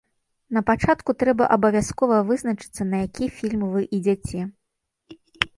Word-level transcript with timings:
Напачатку 0.55 1.13
трэба 1.23 1.49
абавязкова 1.57 2.17
вызначыцца, 2.29 2.81
на 2.95 3.03
які 3.05 3.29
фільм 3.43 3.63
вы 3.77 3.81
ідзяце. 3.99 4.41